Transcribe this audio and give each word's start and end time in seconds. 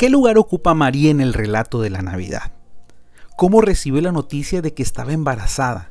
¿Qué 0.00 0.08
lugar 0.08 0.38
ocupa 0.38 0.72
María 0.72 1.10
en 1.10 1.20
el 1.20 1.34
relato 1.34 1.82
de 1.82 1.90
la 1.90 2.00
Navidad? 2.00 2.52
¿Cómo 3.36 3.60
recibió 3.60 4.00
la 4.00 4.12
noticia 4.12 4.62
de 4.62 4.72
que 4.72 4.82
estaba 4.82 5.12
embarazada? 5.12 5.90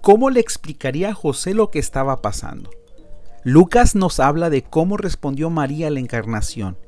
¿Cómo 0.00 0.30
le 0.30 0.40
explicaría 0.40 1.10
a 1.10 1.14
José 1.14 1.52
lo 1.52 1.70
que 1.70 1.80
estaba 1.80 2.22
pasando? 2.22 2.70
Lucas 3.44 3.94
nos 3.94 4.20
habla 4.20 4.48
de 4.48 4.62
cómo 4.62 4.96
respondió 4.96 5.50
María 5.50 5.88
a 5.88 5.90
la 5.90 6.00
encarnación, 6.00 6.78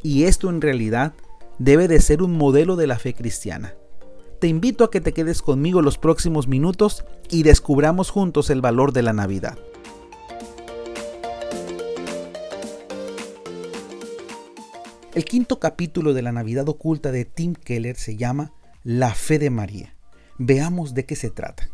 y 0.00 0.26
esto 0.26 0.48
en 0.48 0.60
realidad 0.60 1.12
debe 1.58 1.88
de 1.88 2.00
ser 2.00 2.22
un 2.22 2.38
modelo 2.38 2.76
de 2.76 2.86
la 2.86 3.00
fe 3.00 3.12
cristiana. 3.12 3.74
Te 4.38 4.46
invito 4.46 4.84
a 4.84 4.92
que 4.92 5.00
te 5.00 5.12
quedes 5.12 5.42
conmigo 5.42 5.82
los 5.82 5.98
próximos 5.98 6.46
minutos 6.46 7.04
y 7.30 7.42
descubramos 7.42 8.10
juntos 8.10 8.48
el 8.50 8.60
valor 8.60 8.92
de 8.92 9.02
la 9.02 9.12
Navidad. 9.12 9.58
El 15.12 15.24
quinto 15.24 15.58
capítulo 15.58 16.14
de 16.14 16.22
la 16.22 16.30
Navidad 16.30 16.68
oculta 16.68 17.10
de 17.10 17.24
Tim 17.24 17.54
Keller 17.54 17.96
se 17.96 18.16
llama 18.16 18.52
La 18.84 19.12
fe 19.12 19.40
de 19.40 19.50
María. 19.50 19.96
Veamos 20.38 20.94
de 20.94 21.04
qué 21.04 21.16
se 21.16 21.30
trata. 21.30 21.68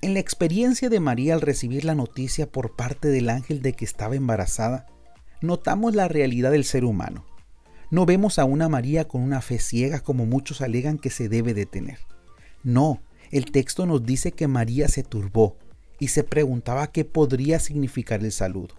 En 0.00 0.14
la 0.14 0.20
experiencia 0.20 0.88
de 0.88 0.98
María 0.98 1.34
al 1.34 1.42
recibir 1.42 1.84
la 1.84 1.94
noticia 1.94 2.50
por 2.50 2.74
parte 2.74 3.08
del 3.08 3.28
ángel 3.28 3.60
de 3.60 3.74
que 3.74 3.84
estaba 3.84 4.16
embarazada, 4.16 4.86
notamos 5.42 5.94
la 5.94 6.08
realidad 6.08 6.52
del 6.52 6.64
ser 6.64 6.86
humano. 6.86 7.26
No 7.90 8.06
vemos 8.06 8.38
a 8.38 8.46
una 8.46 8.70
María 8.70 9.06
con 9.06 9.20
una 9.20 9.42
fe 9.42 9.58
ciega 9.58 10.00
como 10.00 10.24
muchos 10.24 10.62
alegan 10.62 10.96
que 10.96 11.10
se 11.10 11.28
debe 11.28 11.52
de 11.52 11.66
tener. 11.66 11.98
No, 12.62 13.02
el 13.30 13.52
texto 13.52 13.84
nos 13.84 14.06
dice 14.06 14.32
que 14.32 14.48
María 14.48 14.88
se 14.88 15.02
turbó 15.02 15.58
y 15.98 16.08
se 16.08 16.24
preguntaba 16.24 16.90
qué 16.92 17.04
podría 17.04 17.58
significar 17.58 18.24
el 18.24 18.32
saludo. 18.32 18.74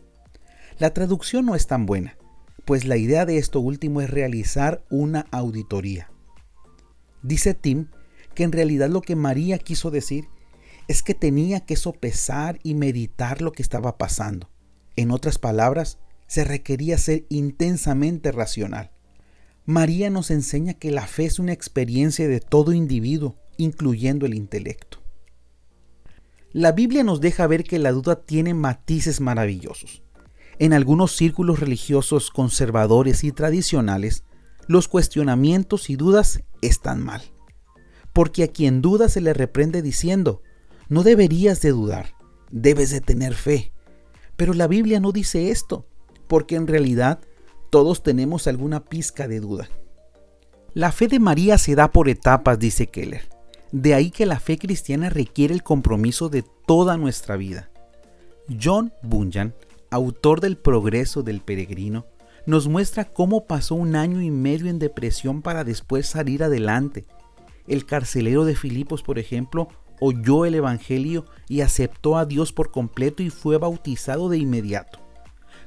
La 0.79 0.91
traducción 0.91 1.45
no 1.45 1.53
es 1.53 1.67
tan 1.67 1.85
buena, 1.85 2.17
pues 2.65 2.85
la 2.85 2.97
idea 2.97 3.25
de 3.25 3.37
esto 3.37 3.59
último 3.59 4.01
es 4.01 4.09
realizar 4.09 4.83
una 4.89 5.25
auditoría. 5.31 6.09
Dice 7.21 7.53
Tim 7.53 7.87
que 8.35 8.43
en 8.43 8.51
realidad 8.51 8.89
lo 8.89 9.01
que 9.01 9.15
María 9.15 9.57
quiso 9.59 9.91
decir 9.91 10.25
es 10.87 11.03
que 11.03 11.13
tenía 11.13 11.61
que 11.61 11.75
sopesar 11.75 12.59
y 12.63 12.73
meditar 12.75 13.41
lo 13.41 13.51
que 13.51 13.61
estaba 13.61 13.97
pasando. 13.97 14.49
En 14.95 15.11
otras 15.11 15.37
palabras, 15.37 15.99
se 16.27 16.43
requería 16.43 16.97
ser 16.97 17.25
intensamente 17.29 18.31
racional. 18.31 18.91
María 19.65 20.09
nos 20.09 20.29
enseña 20.29 20.73
que 20.73 20.91
la 20.91 21.07
fe 21.07 21.25
es 21.25 21.39
una 21.39 21.53
experiencia 21.53 22.27
de 22.27 22.39
todo 22.39 22.73
individuo, 22.73 23.37
incluyendo 23.57 24.25
el 24.25 24.33
intelecto. 24.33 25.01
La 26.51 26.71
Biblia 26.71 27.03
nos 27.03 27.21
deja 27.21 27.47
ver 27.47 27.63
que 27.63 27.79
la 27.79 27.91
duda 27.91 28.25
tiene 28.25 28.53
matices 28.53 29.21
maravillosos. 29.21 30.03
En 30.59 30.73
algunos 30.73 31.15
círculos 31.15 31.59
religiosos 31.59 32.29
conservadores 32.29 33.23
y 33.23 33.31
tradicionales, 33.31 34.23
los 34.67 34.87
cuestionamientos 34.87 35.89
y 35.89 35.95
dudas 35.95 36.43
están 36.61 37.03
mal. 37.03 37.21
Porque 38.13 38.43
a 38.43 38.47
quien 38.47 38.81
duda 38.81 39.09
se 39.09 39.21
le 39.21 39.33
reprende 39.33 39.81
diciendo, 39.81 40.41
no 40.89 41.03
deberías 41.03 41.61
de 41.61 41.71
dudar, 41.71 42.13
debes 42.51 42.91
de 42.91 43.01
tener 43.01 43.33
fe. 43.33 43.73
Pero 44.35 44.53
la 44.53 44.67
Biblia 44.67 44.99
no 44.99 45.11
dice 45.11 45.49
esto, 45.49 45.87
porque 46.27 46.55
en 46.55 46.67
realidad 46.67 47.19
todos 47.69 48.03
tenemos 48.03 48.47
alguna 48.47 48.85
pizca 48.85 49.27
de 49.27 49.39
duda. 49.39 49.67
La 50.75 50.91
fe 50.91 51.07
de 51.07 51.19
María 51.19 51.57
se 51.57 51.75
da 51.75 51.91
por 51.91 52.09
etapas, 52.09 52.59
dice 52.59 52.87
Keller. 52.87 53.29
De 53.71 53.95
ahí 53.95 54.11
que 54.11 54.27
la 54.27 54.39
fe 54.39 54.59
cristiana 54.59 55.09
requiere 55.09 55.53
el 55.53 55.63
compromiso 55.63 56.29
de 56.29 56.43
toda 56.67 56.97
nuestra 56.97 57.37
vida. 57.37 57.71
John 58.61 58.93
Bunyan 59.01 59.55
autor 59.93 60.41
del 60.41 60.57
Progreso 60.57 61.21
del 61.21 61.41
Peregrino, 61.41 62.07
nos 62.45 62.67
muestra 62.67 63.05
cómo 63.05 63.45
pasó 63.45 63.75
un 63.75 63.95
año 63.95 64.21
y 64.21 64.31
medio 64.31 64.67
en 64.67 64.79
depresión 64.79 65.41
para 65.41 65.63
después 65.63 66.07
salir 66.07 66.43
adelante. 66.43 67.05
El 67.67 67.85
carcelero 67.85 68.43
de 68.43 68.55
Filipos, 68.55 69.03
por 69.03 69.19
ejemplo, 69.19 69.69
oyó 69.99 70.45
el 70.45 70.55
Evangelio 70.55 71.25
y 71.47 71.61
aceptó 71.61 72.17
a 72.17 72.25
Dios 72.25 72.51
por 72.51 72.71
completo 72.71 73.21
y 73.21 73.29
fue 73.29 73.57
bautizado 73.57 74.29
de 74.29 74.39
inmediato. 74.39 74.99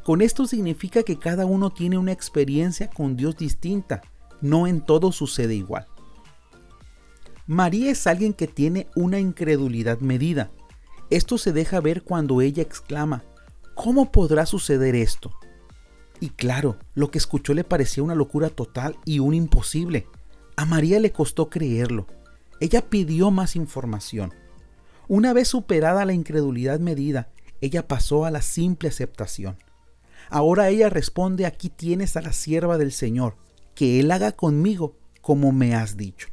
Con 0.03 0.21
esto 0.21 0.47
significa 0.47 1.05
que 1.05 1.19
cada 1.19 1.47
uno 1.47 1.71
tiene 1.71 1.97
una 1.97 2.13
experiencia 2.13 2.91
con 2.91 3.17
Dios 3.17 3.37
distinta, 3.37 4.03
no 4.41 4.67
en 4.67 4.81
todo 4.81 5.13
sucede 5.13 5.55
igual. 5.55 5.87
María 7.47 7.93
es 7.93 8.07
alguien 8.09 8.33
que 8.33 8.49
tiene 8.49 8.89
una 8.97 9.21
incredulidad 9.21 10.01
medida. 10.01 10.51
Esto 11.11 11.39
se 11.39 11.53
deja 11.53 11.81
ver 11.81 12.03
cuando 12.03 12.41
ella 12.41 12.63
exclama, 12.63 13.23
¿Cómo 13.77 14.11
podrá 14.11 14.47
suceder 14.47 14.97
esto? 14.97 15.33
Y 16.19 16.31
claro, 16.31 16.79
lo 16.95 17.11
que 17.11 17.19
escuchó 17.19 17.53
le 17.53 17.63
parecía 17.63 18.03
una 18.03 18.15
locura 18.15 18.49
total 18.49 18.97
y 19.05 19.19
un 19.19 19.35
imposible. 19.35 20.09
A 20.57 20.65
María 20.65 20.99
le 20.99 21.13
costó 21.13 21.51
creerlo. 21.51 22.07
Ella 22.59 22.89
pidió 22.89 23.31
más 23.31 23.55
información. 23.55 24.33
Una 25.09 25.35
vez 25.35 25.49
superada 25.49 26.07
la 26.07 26.15
incredulidad 26.15 26.81
medida, 26.81 27.29
ella 27.61 27.87
pasó 27.87 28.25
a 28.25 28.31
la 28.31 28.41
simple 28.41 28.89
aceptación. 28.89 29.59
Ahora 30.31 30.71
ella 30.71 30.89
responde, 30.89 31.45
aquí 31.45 31.69
tienes 31.69 32.17
a 32.17 32.23
la 32.23 32.33
sierva 32.33 32.79
del 32.79 32.93
Señor, 32.93 33.37
que 33.75 34.01
Él 34.01 34.11
haga 34.11 34.33
conmigo 34.33 34.97
como 35.21 35.53
me 35.53 35.75
has 35.75 35.99
dicho. 35.99 36.29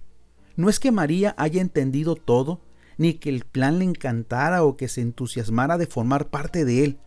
No 0.55 0.69
es 0.69 0.79
que 0.79 0.93
María 0.93 1.35
haya 1.37 1.61
entendido 1.61 2.15
todo, 2.15 2.61
ni 2.97 3.15
que 3.15 3.29
el 3.29 3.43
plan 3.43 3.79
le 3.79 3.85
encantara 3.85 4.63
o 4.63 4.77
que 4.77 4.87
se 4.87 5.01
entusiasmara 5.01 5.77
de 5.77 5.87
formar 5.87 6.29
parte 6.29 6.63
de 6.63 6.85
él. 6.85 6.99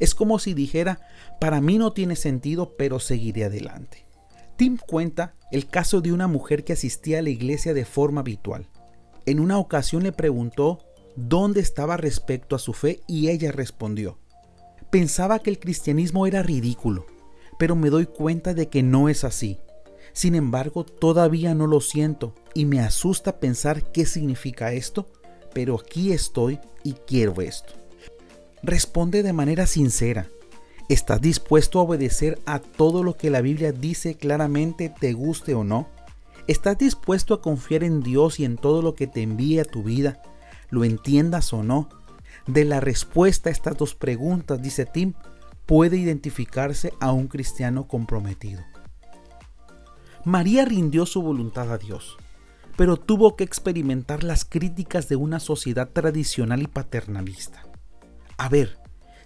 Es 0.00 0.14
como 0.14 0.38
si 0.38 0.54
dijera, 0.54 1.00
para 1.40 1.60
mí 1.60 1.78
no 1.78 1.92
tiene 1.92 2.16
sentido, 2.16 2.76
pero 2.76 3.00
seguiré 3.00 3.44
adelante. 3.44 4.06
Tim 4.56 4.76
cuenta 4.76 5.34
el 5.50 5.66
caso 5.68 6.00
de 6.00 6.12
una 6.12 6.28
mujer 6.28 6.64
que 6.64 6.72
asistía 6.72 7.18
a 7.18 7.22
la 7.22 7.30
iglesia 7.30 7.74
de 7.74 7.84
forma 7.84 8.20
habitual. 8.20 8.68
En 9.26 9.40
una 9.40 9.58
ocasión 9.58 10.02
le 10.02 10.12
preguntó 10.12 10.78
dónde 11.16 11.60
estaba 11.60 11.96
respecto 11.96 12.56
a 12.56 12.58
su 12.58 12.72
fe 12.72 13.00
y 13.06 13.28
ella 13.28 13.52
respondió, 13.52 14.18
pensaba 14.90 15.38
que 15.38 15.50
el 15.50 15.58
cristianismo 15.58 16.26
era 16.26 16.42
ridículo, 16.42 17.06
pero 17.58 17.76
me 17.76 17.90
doy 17.90 18.06
cuenta 18.06 18.54
de 18.54 18.68
que 18.68 18.82
no 18.82 19.08
es 19.08 19.24
así. 19.24 19.58
Sin 20.12 20.34
embargo, 20.34 20.84
todavía 20.84 21.54
no 21.54 21.66
lo 21.66 21.80
siento 21.80 22.34
y 22.54 22.66
me 22.66 22.80
asusta 22.80 23.40
pensar 23.40 23.90
qué 23.92 24.04
significa 24.04 24.72
esto, 24.72 25.06
pero 25.54 25.78
aquí 25.80 26.12
estoy 26.12 26.58
y 26.82 26.92
quiero 26.92 27.40
esto. 27.40 27.81
Responde 28.64 29.24
de 29.24 29.32
manera 29.32 29.66
sincera. 29.66 30.28
¿Estás 30.88 31.20
dispuesto 31.20 31.80
a 31.80 31.82
obedecer 31.82 32.40
a 32.46 32.60
todo 32.60 33.02
lo 33.02 33.16
que 33.16 33.28
la 33.28 33.40
Biblia 33.40 33.72
dice 33.72 34.14
claramente, 34.14 34.88
te 34.88 35.14
guste 35.14 35.54
o 35.54 35.64
no? 35.64 35.88
¿Estás 36.46 36.78
dispuesto 36.78 37.34
a 37.34 37.42
confiar 37.42 37.82
en 37.82 38.02
Dios 38.02 38.38
y 38.38 38.44
en 38.44 38.56
todo 38.56 38.80
lo 38.80 38.94
que 38.94 39.08
te 39.08 39.22
envíe 39.22 39.58
a 39.58 39.64
tu 39.64 39.82
vida, 39.82 40.22
lo 40.70 40.84
entiendas 40.84 41.52
o 41.52 41.64
no? 41.64 41.88
De 42.46 42.64
la 42.64 42.78
respuesta 42.78 43.48
a 43.48 43.52
estas 43.52 43.76
dos 43.76 43.96
preguntas, 43.96 44.62
dice 44.62 44.86
Tim, 44.86 45.14
puede 45.66 45.96
identificarse 45.96 46.92
a 47.00 47.10
un 47.10 47.26
cristiano 47.26 47.88
comprometido. 47.88 48.62
María 50.24 50.64
rindió 50.64 51.04
su 51.04 51.20
voluntad 51.20 51.72
a 51.72 51.78
Dios, 51.78 52.16
pero 52.76 52.96
tuvo 52.96 53.34
que 53.34 53.42
experimentar 53.42 54.22
las 54.22 54.44
críticas 54.44 55.08
de 55.08 55.16
una 55.16 55.40
sociedad 55.40 55.88
tradicional 55.88 56.62
y 56.62 56.68
paternalista. 56.68 57.71
A 58.42 58.48
ver, 58.48 58.76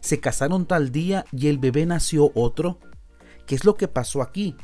¿se 0.00 0.20
casaron 0.20 0.66
tal 0.66 0.92
día 0.92 1.24
y 1.32 1.46
el 1.46 1.56
bebé 1.56 1.86
nació 1.86 2.32
otro? 2.34 2.80
¿Qué 3.46 3.54
es 3.54 3.64
lo 3.64 3.74
que 3.74 3.88
pasó 3.88 4.20
aquí? 4.20 4.54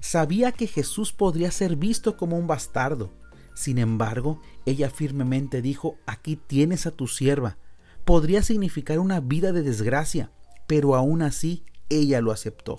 Sabía 0.00 0.52
que 0.52 0.66
Jesús 0.66 1.12
podría 1.12 1.50
ser 1.50 1.76
visto 1.76 2.16
como 2.16 2.38
un 2.38 2.46
bastardo. 2.46 3.12
Sin 3.54 3.76
embargo, 3.76 4.40
ella 4.64 4.88
firmemente 4.88 5.60
dijo, 5.60 5.98
aquí 6.06 6.36
tienes 6.36 6.86
a 6.86 6.92
tu 6.92 7.08
sierva. 7.08 7.58
Podría 8.06 8.42
significar 8.42 9.00
una 9.00 9.20
vida 9.20 9.52
de 9.52 9.60
desgracia, 9.60 10.32
pero 10.66 10.94
aún 10.94 11.20
así 11.20 11.66
ella 11.90 12.22
lo 12.22 12.32
aceptó. 12.32 12.78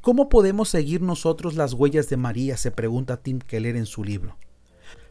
¿Cómo 0.00 0.30
podemos 0.30 0.70
seguir 0.70 1.02
nosotros 1.02 1.54
las 1.54 1.74
huellas 1.74 2.08
de 2.08 2.16
María? 2.16 2.56
se 2.56 2.70
pregunta 2.70 3.20
Tim 3.20 3.40
Keller 3.40 3.76
en 3.76 3.84
su 3.84 4.04
libro. 4.04 4.38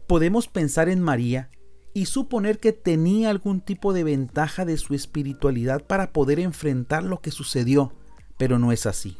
Podemos 0.07 0.47
pensar 0.47 0.89
en 0.89 1.01
María 1.01 1.51
y 1.97 2.05
suponer 2.05 2.59
que 2.59 2.73
tenía 2.73 3.31
algún 3.31 3.59
tipo 3.59 3.91
de 3.91 4.03
ventaja 4.03 4.65
de 4.65 4.77
su 4.77 4.93
espiritualidad 4.93 5.83
para 5.83 6.13
poder 6.13 6.39
enfrentar 6.39 7.01
lo 7.01 7.21
que 7.21 7.31
sucedió, 7.31 7.91
pero 8.37 8.59
no 8.59 8.71
es 8.71 8.85
así. 8.85 9.17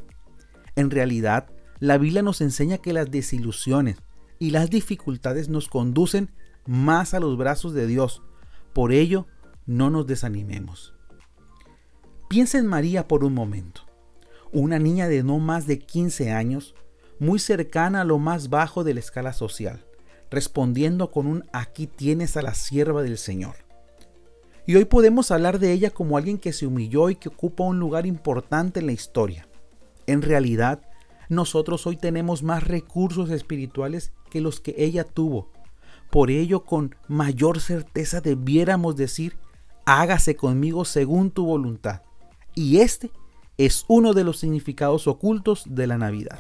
En 0.75 0.91
realidad, 0.91 1.49
la 1.79 1.97
Biblia 1.97 2.21
nos 2.21 2.39
enseña 2.39 2.77
que 2.77 2.93
las 2.93 3.09
desilusiones 3.09 3.97
y 4.37 4.51
las 4.51 4.69
dificultades 4.69 5.49
nos 5.49 5.69
conducen 5.69 6.29
más 6.67 7.15
a 7.15 7.19
los 7.19 7.35
brazos 7.35 7.73
de 7.73 7.87
Dios. 7.87 8.21
Por 8.73 8.91
ello, 8.91 9.25
no 9.65 9.89
nos 9.89 10.05
desanimemos. 10.05 10.93
Piensa 12.29 12.59
en 12.59 12.67
María 12.67 13.07
por 13.07 13.23
un 13.23 13.33
momento. 13.33 13.81
Una 14.51 14.77
niña 14.77 15.07
de 15.07 15.23
no 15.23 15.39
más 15.39 15.65
de 15.65 15.79
15 15.79 16.31
años, 16.31 16.75
muy 17.17 17.39
cercana 17.39 18.01
a 18.01 18.05
lo 18.05 18.19
más 18.19 18.51
bajo 18.51 18.83
de 18.83 18.93
la 18.93 18.99
escala 18.99 19.33
social 19.33 19.86
respondiendo 20.29 21.11
con 21.11 21.27
un 21.27 21.43
aquí 21.53 21.87
tienes 21.87 22.37
a 22.37 22.41
la 22.41 22.53
sierva 22.53 23.03
del 23.03 23.17
Señor. 23.17 23.55
Y 24.65 24.75
hoy 24.75 24.85
podemos 24.85 25.31
hablar 25.31 25.59
de 25.59 25.71
ella 25.71 25.91
como 25.91 26.17
alguien 26.17 26.37
que 26.37 26.51
se 26.51 26.67
humilló 26.67 27.09
y 27.09 27.15
que 27.15 27.29
ocupa 27.29 27.63
un 27.63 27.79
lugar 27.79 28.05
importante 28.05 28.81
en 28.81 28.87
la 28.87 28.91
historia. 28.91 29.47
En 30.05 30.21
realidad, 30.21 30.81
Nosotros 31.29 31.85
hoy 31.85 31.97
tenemos 31.97 32.41
más 32.41 32.63
recursos 32.63 33.29
espirituales 33.31 34.13
que 34.29 34.41
los 34.41 34.59
que 34.61 34.75
ella 34.77 35.03
tuvo. 35.03 35.51
Por 36.09 36.31
ello, 36.31 36.63
con 36.63 36.95
mayor 37.07 37.59
certeza 37.59 38.21
debiéramos 38.21 38.95
decir, 38.95 39.37
hágase 39.85 40.35
conmigo 40.35 40.85
según 40.85 41.31
tu 41.31 41.45
voluntad. 41.45 42.01
Y 42.55 42.77
este 42.77 43.11
es 43.57 43.83
uno 43.87 44.13
de 44.13 44.23
los 44.23 44.39
significados 44.39 45.07
ocultos 45.07 45.63
de 45.67 45.87
la 45.87 45.97
Navidad. 45.97 46.39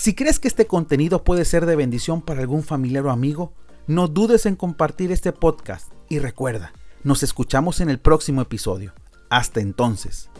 Si 0.00 0.14
crees 0.14 0.40
que 0.40 0.48
este 0.48 0.66
contenido 0.66 1.24
puede 1.24 1.44
ser 1.44 1.66
de 1.66 1.76
bendición 1.76 2.22
para 2.22 2.40
algún 2.40 2.62
familiar 2.62 3.04
o 3.04 3.10
amigo, 3.10 3.52
no 3.86 4.08
dudes 4.08 4.46
en 4.46 4.56
compartir 4.56 5.12
este 5.12 5.30
podcast 5.30 5.92
y 6.08 6.20
recuerda, 6.20 6.72
nos 7.04 7.22
escuchamos 7.22 7.82
en 7.82 7.90
el 7.90 7.98
próximo 7.98 8.40
episodio. 8.40 8.94
Hasta 9.28 9.60
entonces. 9.60 10.30